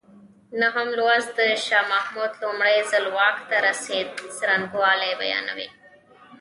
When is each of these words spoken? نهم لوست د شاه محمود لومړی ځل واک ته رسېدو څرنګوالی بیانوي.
نهم 0.61 0.87
لوست 0.97 1.29
د 1.37 1.39
شاه 1.65 1.85
محمود 1.93 2.31
لومړی 2.41 2.77
ځل 2.91 3.05
واک 3.15 3.37
ته 3.49 3.55
رسېدو 3.67 4.23
څرنګوالی 4.37 5.11
بیانوي. 5.21 5.67